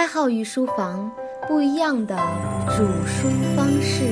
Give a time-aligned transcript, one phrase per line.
[0.00, 1.12] 开号御书房，
[1.46, 2.16] 不一样的
[2.70, 4.10] 煮书方式。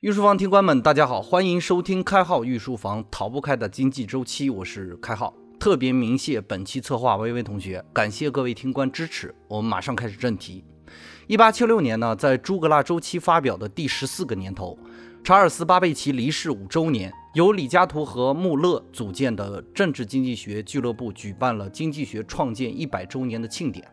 [0.00, 5.32] 御书房听官们，大家好，欢迎收听开号御书房逃不开的经济周期，我是开号。
[5.58, 9.34] 特别鸣谢本期策划微微同学，感谢各位听官支持。
[9.48, 10.62] 我们马上开始正题。
[11.26, 14.78] 一八七六年呢，在朱格拉周期发表的第十四个年头。
[15.24, 23.84] 查尔斯·巴贝奇离世五周年，由李嘉图和穆勒组建的政治经济学俱乐部举办了经济学创建一百周年的庆典。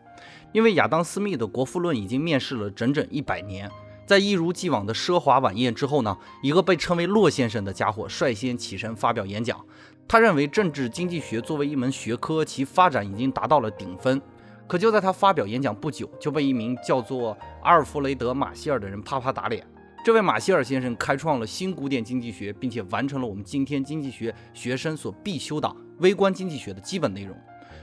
[0.52, 3.68] 因为亚当·斯密的《国富论》已经面世了整整一百年，
[4.06, 9.60] 在一如既往的奢华晚宴之后呢，一个被称为洛先生的家伙率先起身发表演讲。
[10.06, 14.22] 他认为政治经济学作为一门学科，其发展已经达到了顶峰。
[14.68, 19.66] 可就在他发表演讲不久，就被一名叫做阿尔弗雷德·马歇尔的人啪啪打脸。
[20.04, 27.36] 这位马歇尔先生开创了新古典经济学，并且完成了我们今天经济学学生所必修的微观经济学的基本内容。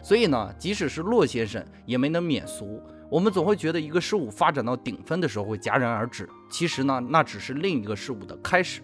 [0.03, 2.81] 所以呢，即使是洛先生也没能免俗。
[3.09, 8.81] 我们总会觉得一个事物发展到顶峰的时候会戛然而止，其实呢，那只是另一个事物的开始。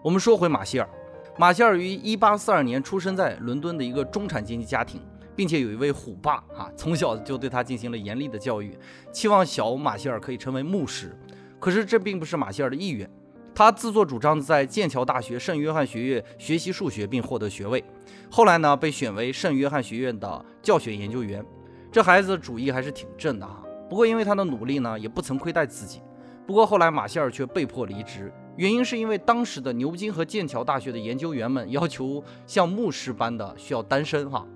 [0.00, 0.88] 我们说回马歇尔，
[1.36, 5.00] 马歇尔于1842年出生在伦敦的一个中产阶级家庭，
[5.34, 8.78] 并且有一位虎爸啊，从小就对他进行了严厉的教育，
[9.12, 11.18] 期望小马歇尔可以成为牧师。
[11.64, 13.08] 可是这并不是马歇尔的意愿，
[13.54, 17.82] 他自作主张在剑桥大学圣约翰学院学习数学并获得学位，
[18.30, 21.42] 后来呢被选为圣约翰学院的教学研究员。
[21.90, 23.62] 这孩子主意还是挺正的啊。
[23.88, 26.02] 不过因为他的努力呢，也不曾亏待自己。
[26.46, 34.46] 不过后来马歇尔却被迫离职，原因是因为当时的牛津和剑桥大学的研究员们要求像牧师般的需要单身哈，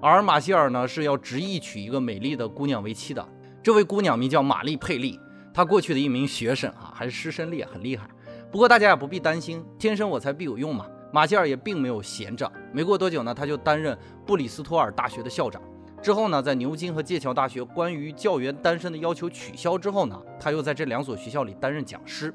[0.00, 3.28] 而马歇尔呢是要执意娶一个美丽的姑娘为妻的。
[3.62, 5.20] 这位姑娘名叫玛丽佩利。
[5.56, 8.06] 他过去的一名学生啊，还是师生恋，很厉害。
[8.52, 10.86] 不过大家也不必担心，天生我材必有用嘛。
[11.10, 15.62] 马歇尔也并没有闲着，没过多久呢，他就担任布里斯托尔大学的校长。
[16.02, 22.34] 之后呢，在牛津和剑桥大学关于教员单身的要求取消之后呢，他又在这两所学校里担任讲师。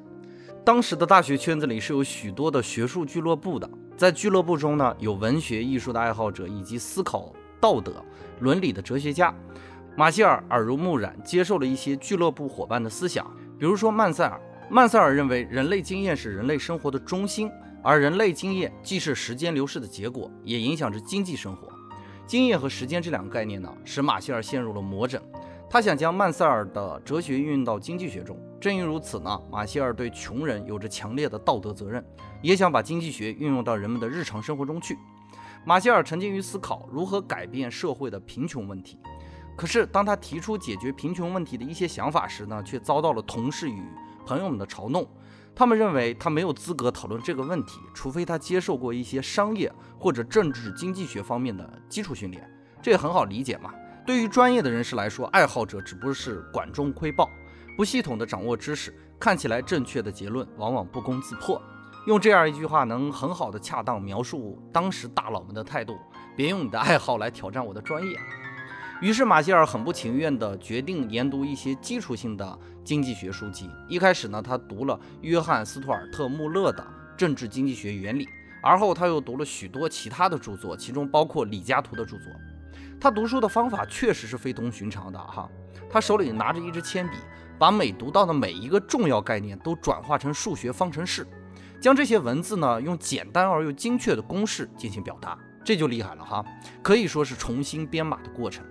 [0.66, 8.04] 当时的大学圈子里是有许多的学术俱乐部的，在俱乐部中呢，有文学艺术的爱好者以及思考道德
[8.40, 9.32] 伦理的哲学家。
[9.96, 13.30] 马歇尔耳濡目染，接受了一些俱乐部伙伴的思想，
[13.60, 14.40] 比如说曼塞尔。
[14.70, 17.52] 曼塞尔认为，人类经验是人类生活的中心，
[17.84, 21.68] 而人类经验既是时间流逝的结果，也影响着经济生活。
[22.26, 25.22] 经验和时间这两个概念呢，使马歇尔陷入了魔怔。
[25.70, 28.38] 他想将曼塞尔的哲学运用到经济学中。
[28.62, 32.04] 正因如此呢，马歇尔对穷人有着强烈的道德责任，
[32.42, 34.98] 也想把经济学运用到人们的日常生活中去。
[35.66, 38.98] 马歇尔沉浸于思考如何改变社会的贫穷问题。
[39.62, 43.80] 可是，当他提出解决贫穷问题的一些想法时呢，却遭到了同事与
[44.26, 45.08] 朋友们的嘲弄。
[45.54, 52.44] 他们认为他没有资格讨论这个问题，除非他接受过一些商业或者政治经济学方面的基础训练。
[52.82, 53.72] 这也很好理解嘛。
[54.04, 57.30] 对于专业的人士来说，爱好者只不过是管中窥豹，
[57.78, 61.62] 不系统的掌握知识，看起来正确的结论往往不攻自破。
[62.08, 66.00] 用这样一句话，能很好的恰当描述当时大佬们的态度：
[66.36, 68.20] 别用你的爱好来挑战我的专业。
[69.02, 73.68] 于是马歇尔很不情愿地决定研读一些基础性的经济学书籍。
[73.90, 76.84] 一开始呢，他读了约翰·斯图尔特·穆勒的
[77.18, 78.26] 《政治经济学原理》，
[78.62, 82.28] 而后他又读了许多其他的著作，其中包括李嘉图的著作。
[83.00, 85.50] 他读书的方法确实是非同寻常的哈。
[85.90, 87.18] 他手里拿着一支铅笔，
[87.58, 91.26] 把每读到的每一个重要概念都转化成数学方程式，
[91.82, 95.36] 将这些文字呢用简单而又精确的公式进行表达，
[95.66, 96.46] 这就厉害了哈，
[96.84, 98.64] 可以说是重新编码的过程。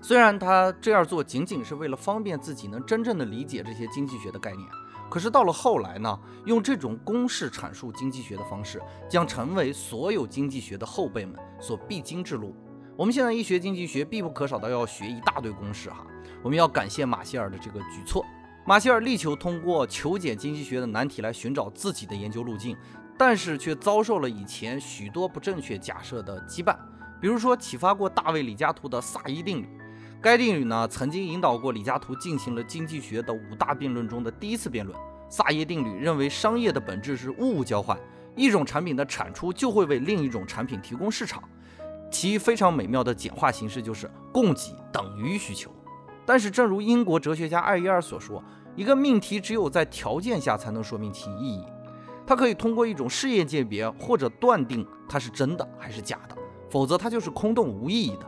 [0.00, 4.68] 虽然他这样做仅仅是为了方便自己能真正的理解这些经济学的概念，
[5.10, 12.54] 可是到了后来呢，用这种公式阐述经济学的方式，将成为所有经济学的后辈们所必经之路。
[12.96, 16.06] 我们现在一学经济学，必不可少的要学一大堆公式哈。
[16.42, 18.24] 我们要感谢马歇尔的这个举措。
[18.64, 22.76] 马歇尔力求通过求解经济学的难题来寻找自己的研究路径，
[23.16, 26.76] 但是却遭受了以前许多不正确假设的羁绊，
[27.20, 29.68] 比如说启发过大卫李嘉图的萨伊定律。
[30.20, 34.98] 该定律呢，曾经引导过李嘉图进行了经济学的五大辩论中的第一次辩论。
[35.28, 37.96] 萨耶定律认为，商业的本质是物物交换，
[38.34, 41.42] 一种产品的产出就会为另一种产品提供市场，
[42.10, 45.70] 其非常美妙的简化形式就是供给等于需求。
[46.26, 48.42] 但是，正如英国哲学家艾耶尔所说，
[48.74, 51.64] 一个命题只有在条件下才能说明其意义，
[52.26, 56.36] 它可以通过一种事业鉴别或者断定它是真的还是假的，
[56.68, 58.26] 否则它就是空洞无意义的。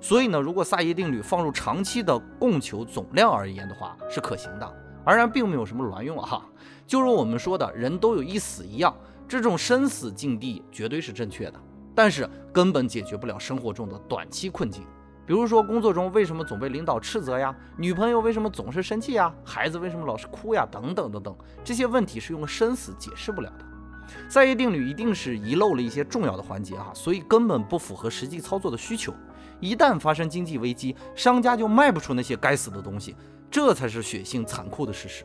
[0.00, 4.76] 所以呢，如果萨耶定律放入长期的供求总量而言的话，是可行的。
[5.04, 6.44] 而然并没有什么卵用哈。
[6.86, 8.94] 就如我们说的，人都有一死一样，
[9.28, 11.60] 这种生死境地绝对是正确的，
[11.94, 14.84] 但是根本解决不了生活中的短期困境。
[15.26, 17.54] 比如说工作中为什么总被领导斥责呀？
[17.76, 19.32] 女朋友为什么总是生气呀？
[19.44, 20.66] 孩子为什么老是哭呀？
[20.70, 23.64] 等等等等，这些问题是用生死解释不了的。
[24.28, 29.14] 赛义定律一定是遗漏了一些重要的环节哈，所以根本不符合实际操作的需求。
[29.60, 33.14] 一旦发生经济危机，商家就卖不出那些该死的东西，
[33.50, 35.24] 这才是血腥残酷的事实。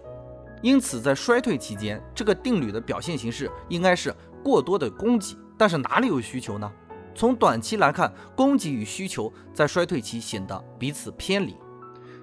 [0.61, 6.71] 因此，在衰退期间，这个定律的表现形式应该是过多的供给，但是哪里有需求呢？
[7.13, 11.55] 从短期来看，供给与需求在衰退期显得彼此偏离。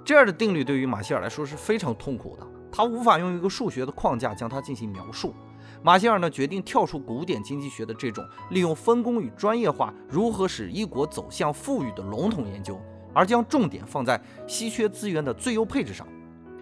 [0.05, 5.35] 这样的定律对于马歇尔来说是非常痛苦的，他无法用一个数学的框架将它进行描述。
[5.85, 12.81] 马歇尔呢决定跳出古典经济学的这种利用分工与专业化如何使一国走向富裕的笼统研究，
[13.13, 16.07] 而将重点放在稀缺资源的最优配置上，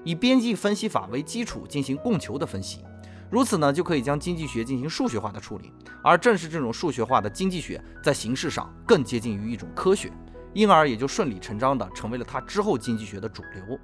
[0.05, 2.83] 以边际分析法为基础进行供求的分析。
[3.29, 5.71] 如此呢，就可以将经济学进行数学化的处理。
[6.03, 10.11] 而正是这种数学化的经济学，在形式上更接近于一种科学，
[10.55, 13.79] 因而也就顺理成章地成为了他之后经济学的主流。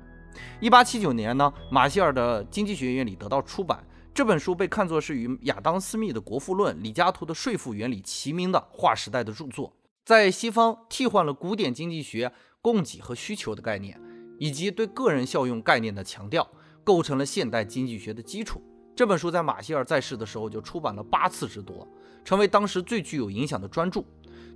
[0.60, 3.84] 一八七九年呢，马歇尔的《经济学原理》得到出版。
[4.16, 9.76] 这本书被看作是与亚当·斯密的《国富论》、李嘉图的《税负原理》齐名的划时代的著作，
[10.06, 12.32] 在西方替换了古典经济学
[12.62, 14.00] 供给和需求的概念，
[14.38, 16.50] 以及对个人效用概念的强调，
[16.82, 18.62] 构成了现代经济学的基础。
[18.94, 21.86] 这本书在马歇尔在世的时候就出版了八次之多，
[22.24, 24.02] 成为当时最具有影响的专著，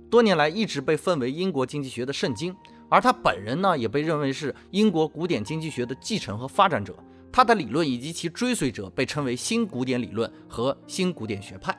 [0.09, 2.55] 多年来一直被奉为英国经济学的圣经。
[2.89, 6.97] 而他本人呢，也被认为是英国古典经济学的继承和发展者。
[7.31, 11.77] 他的理论以及其追随者被称为新古典理论和新古典学派。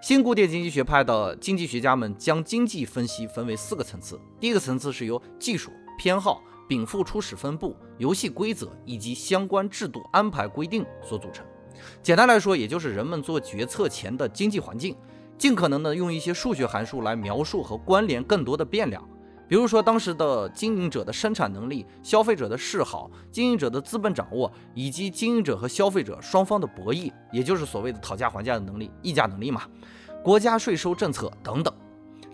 [0.00, 4.20] 新古典经济学派的经济学家们将经济分析分为四个层次。
[4.38, 11.44] 第一个层次是由技术、偏好、禀赋初始分布、游戏规则以及相关制度安排规定所组成。
[12.02, 14.96] 简单来说，也就是人们做决策前的经济环境，
[15.36, 19.06] 尽可能的用一些数学函数来描述和关联更多的变量。
[19.48, 29.62] 比如说，当时的经营者的生产能力、消费者的嗜好、经营者的资本掌握，以及经营者和消费者双方的博弈，也就是所谓的讨价还价的能力、议价能力嘛。
[30.24, 31.72] 国家税收政策等等。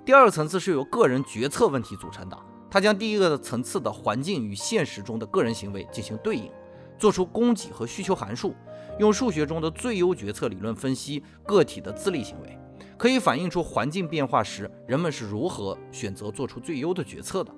[0.05, 2.39] 第二层次是由个人决策问题组成的，
[2.71, 6.51] 它将第一个层次的环境与现实中的个人行为进行对应，
[6.99, 8.55] 做出供给和需求函数，
[8.99, 12.59] 用数学中的最优决策理论分析个体的自利行为。
[13.03, 17.53] 可以反映出环境变化时人们是如何选择做出最优的决策的。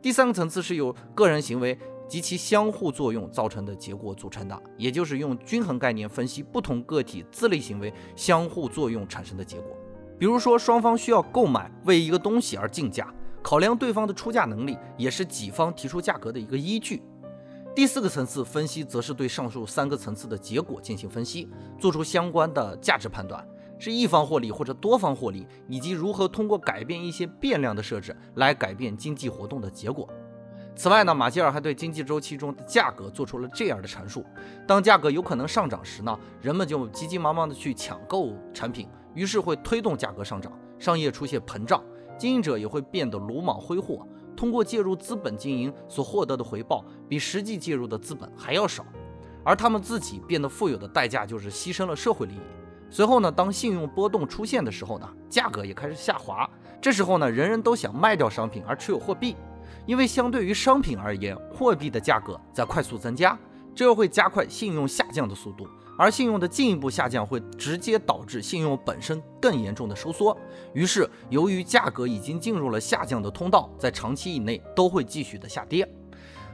[0.00, 1.78] 第三个层次是由个人行为
[2.08, 9.76] 及其相互作用造成的结果组成的，也就是用均衡概念分析不同个体自利行为相互作用产生的结果。
[10.18, 13.12] 比如说，双方需要购买为一个东西而竞价，
[13.42, 17.02] 考量对方的出价能力，也是己方提出价格的一个依据。
[17.76, 21.46] 第四个层次分析则是对上述三个层次的结果进行分析，
[21.78, 23.46] 做出相关的价值判断。
[23.80, 30.08] 是一方获利或者多方获利，以及如何通过改变一些变量的设置来改变经济活动的结果。
[30.76, 34.24] 此外呢，马歇尔还对经济周期中的价格做出了这样的阐述：
[34.66, 41.82] 当价格有可能上涨时呢，人们就急急忙忙的去抢购产品，于是会推动价格上涨，商业出现膨胀，
[42.16, 44.06] 经营者也会变得鲁莽挥霍，
[44.36, 48.84] 通过介入资本经营所获得的回报比实际介入的资本还要少，
[49.44, 52.40] 而他们自己变得富有的代价就是牺牲了社会利益。
[52.90, 56.48] 随后呢，当信用波动出现的时候呢，价格也开始下滑。
[56.82, 59.36] 这时候呢，人人都想卖掉商品而持有货币，
[59.86, 63.38] 因为相对于商品而言，货币的价格在快速增加，
[63.74, 65.66] 这又会加快信用下降的速度。
[65.96, 70.34] 而信用的进一步下降会直接导致信用本身更严重的收缩。
[70.72, 75.86] 于是，由于价格已经进入了下降的通道，在长期以内都会继续的下跌。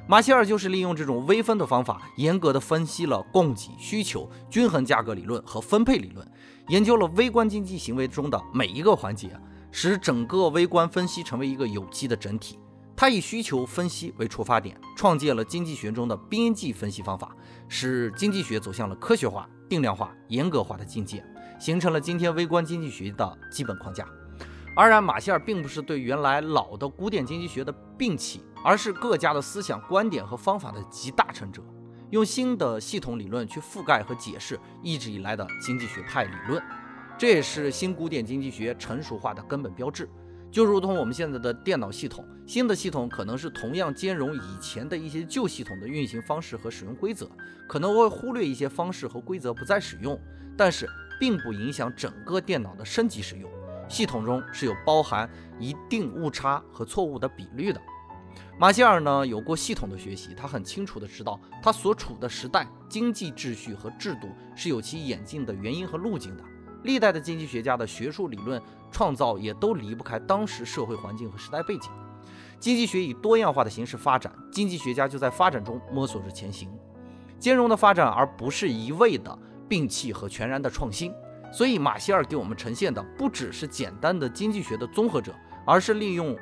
[0.09, 6.25] 马歇尔就是利用这种微分的方法，严格的分析了供给、需求、均衡价格理论和分配理论，
[6.69, 9.37] 研究了微观经济行为中的每一个环节，
[9.73, 12.57] 使整个微观分析成为一个有机的整体。
[12.95, 17.35] 他以需求分析为出发点，创建了经济学中的边际分析方法，
[17.67, 21.25] 使经济学走向了科学化、定量化、严格化的境界，
[21.59, 24.07] 形成了今天微观经济学的基本框架。
[24.77, 31.63] 当然，马歇尔并不是对原来老的古典经济学的摒弃，而是各家的思想观点和方法的集大成者，
[32.11, 36.63] 用新的系统理论去覆盖和解释一直以来的经济学派理论，
[37.17, 40.07] 这也是新古典经济学成熟化的根本标志。
[40.53, 47.27] 就如同我们现在的电脑系统，新的系统可能是同样兼容以前的一些旧系统的运行方式和使用规则，
[47.67, 50.21] 可能会忽略一些方式和规则不再使用，
[50.55, 50.87] 但是
[51.19, 53.51] 并不影响整个电脑的升级使用。
[53.89, 55.29] 系统中是有包含
[55.59, 57.81] 一定误差和错误的比率的。
[58.59, 66.45] 马歇尔呢有过系统的学习，他很清楚的知道他所处的时代经济秩序和制度是有其演进的原因和路径的。
[66.83, 71.91] 历代的经济学家的学术理论创造也都离不开当时社会环境和时代背景。
[72.59, 76.71] 经济学以多样化的形式发展，经济学家就在发展中摸索着前行，
[77.39, 79.39] 兼容的发展，而不是一味的
[79.69, 81.13] 摒弃和全然的创新。
[81.53, 85.35] 所以，马歇尔给我们呈现的不只是简单的经济学的综合者，
[85.65, 86.37] 而是利用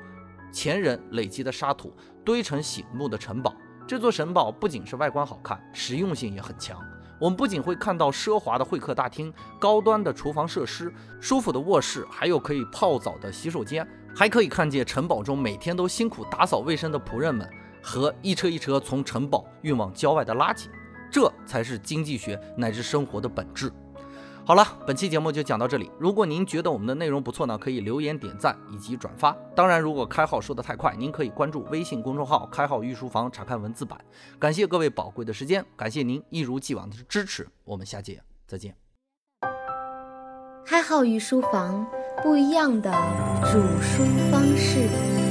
[0.53, 1.95] 前人累积的沙土
[2.25, 3.55] 堆成醒目的城堡。
[3.87, 6.81] 这座城堡不仅是外观好看，实用性也很强。
[7.21, 17.49] 我们不仅会看到奢华的会客大厅、高端的厨房设施、舒服的卧室，还有可以泡澡的洗手间，还可以看见城堡中每天都辛苦打扫卫生的仆人们
[17.83, 20.67] 和一车一车从城堡运往郊外的垃圾。
[21.11, 23.71] 这才是经济学乃至生活的本质。
[24.47, 25.91] 好了，本期节目就讲到这里。
[25.99, 29.35] 如果您觉得我们的内容不错呢，可以留言点赞以及转发。
[29.57, 33.99] 当然，如果开号说的太快，您可以关注微信公众号“开号御书房”查看文字版。
[34.39, 37.49] 感谢各位宝贵的时间，感谢您一如既往的支持。
[37.65, 38.77] 我们下节再见。
[40.67, 41.87] 开号御书房，
[42.23, 42.93] 不一样的
[43.51, 45.24] 煮书方式。